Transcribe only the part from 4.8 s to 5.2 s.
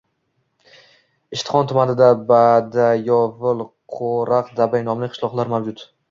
nomli